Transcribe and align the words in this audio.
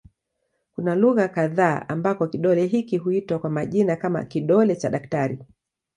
Kuna 0.75 0.95
lugha 0.95 1.27
kadha 1.27 1.89
ambako 1.89 2.27
kidole 2.27 2.67
hiki 2.67 2.97
huitwa 2.97 3.39
kwa 3.39 3.49
majina 3.49 3.95
kama 3.95 4.23
"kidole 4.25 4.75
cha 4.75 4.89
daktari". 4.89 5.39